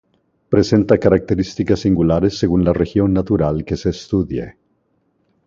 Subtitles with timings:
[0.49, 4.57] Presenta características singulares según la región natural que se estudie.